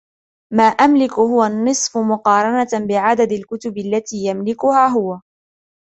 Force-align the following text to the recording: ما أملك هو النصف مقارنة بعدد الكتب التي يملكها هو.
ما 0.53 0.63
أملك 0.63 1.13
هو 1.13 1.43
النصف 1.43 1.97
مقارنة 1.97 2.87
بعدد 2.87 3.31
الكتب 3.31 3.77
التي 3.77 4.17
يملكها 4.25 4.87
هو. 4.87 5.19